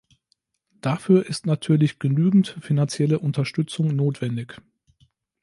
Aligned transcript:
Dafür 0.81 1.27
ist 1.27 1.45
natürlich 1.45 1.99
genügend 1.99 2.57
finanzielle 2.59 3.19
Unterstützung 3.19 3.95
notwendig. 3.95 4.59